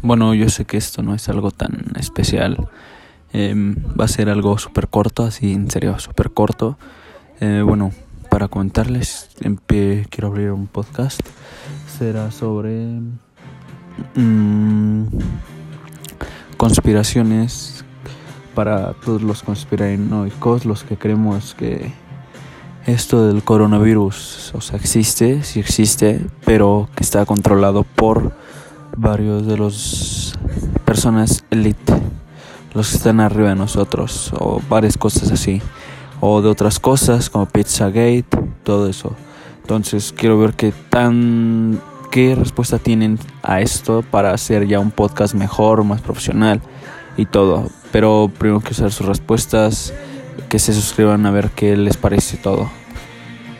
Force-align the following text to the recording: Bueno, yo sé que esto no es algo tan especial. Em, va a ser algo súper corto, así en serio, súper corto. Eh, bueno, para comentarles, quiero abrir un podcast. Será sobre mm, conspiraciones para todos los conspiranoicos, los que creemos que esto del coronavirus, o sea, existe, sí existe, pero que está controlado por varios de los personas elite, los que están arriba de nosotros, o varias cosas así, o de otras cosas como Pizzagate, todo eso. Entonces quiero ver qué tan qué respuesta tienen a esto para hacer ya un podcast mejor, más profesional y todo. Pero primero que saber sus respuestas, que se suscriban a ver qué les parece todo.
Bueno, 0.00 0.34
yo 0.34 0.48
sé 0.48 0.64
que 0.64 0.76
esto 0.78 1.02
no 1.02 1.14
es 1.14 1.28
algo 1.28 1.50
tan 1.50 1.92
especial. 1.98 2.68
Em, 3.32 3.76
va 3.98 4.06
a 4.06 4.08
ser 4.08 4.28
algo 4.28 4.58
súper 4.58 4.88
corto, 4.88 5.24
así 5.24 5.52
en 5.52 5.70
serio, 5.70 5.98
súper 5.98 6.30
corto. 6.30 6.78
Eh, 7.40 7.62
bueno, 7.64 7.92
para 8.30 8.48
comentarles, 8.48 9.28
quiero 9.66 10.28
abrir 10.28 10.50
un 10.52 10.66
podcast. 10.66 11.20
Será 11.98 12.30
sobre 12.30 13.00
mm, 14.14 15.04
conspiraciones 16.56 17.84
para 18.54 18.92
todos 18.94 19.22
los 19.22 19.42
conspiranoicos, 19.42 20.64
los 20.64 20.84
que 20.84 20.96
creemos 20.96 21.54
que 21.54 21.92
esto 22.86 23.26
del 23.26 23.42
coronavirus, 23.42 24.52
o 24.54 24.60
sea, 24.60 24.78
existe, 24.78 25.42
sí 25.42 25.60
existe, 25.60 26.20
pero 26.44 26.88
que 26.96 27.04
está 27.04 27.24
controlado 27.26 27.84
por 27.84 28.32
varios 28.96 29.46
de 29.46 29.56
los 29.56 30.34
personas 30.84 31.44
elite, 31.50 31.92
los 32.74 32.90
que 32.90 32.96
están 32.96 33.20
arriba 33.20 33.50
de 33.50 33.56
nosotros, 33.56 34.32
o 34.38 34.60
varias 34.68 34.96
cosas 34.96 35.30
así, 35.30 35.62
o 36.20 36.42
de 36.42 36.48
otras 36.48 36.78
cosas 36.78 37.30
como 37.30 37.46
Pizzagate, 37.46 38.26
todo 38.62 38.88
eso. 38.88 39.14
Entonces 39.60 40.12
quiero 40.16 40.38
ver 40.38 40.54
qué 40.54 40.72
tan 40.90 41.80
qué 42.12 42.34
respuesta 42.34 42.78
tienen 42.78 43.18
a 43.42 43.62
esto 43.62 44.04
para 44.08 44.34
hacer 44.34 44.66
ya 44.66 44.78
un 44.78 44.90
podcast 44.90 45.34
mejor, 45.34 45.82
más 45.82 46.02
profesional 46.02 46.60
y 47.16 47.24
todo. 47.24 47.70
Pero 47.90 48.30
primero 48.38 48.60
que 48.60 48.74
saber 48.74 48.92
sus 48.92 49.06
respuestas, 49.06 49.94
que 50.50 50.58
se 50.58 50.74
suscriban 50.74 51.24
a 51.24 51.30
ver 51.30 51.50
qué 51.50 51.74
les 51.74 51.96
parece 51.96 52.36
todo. 52.36 52.68